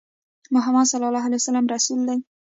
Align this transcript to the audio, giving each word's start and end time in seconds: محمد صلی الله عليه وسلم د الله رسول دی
محمد 0.53 0.85
صلی 0.91 1.05
الله 1.09 1.25
عليه 1.27 1.41
وسلم 1.41 1.63
د 1.65 1.65
الله 1.69 1.75
رسول 1.77 1.99
دی 2.09 2.17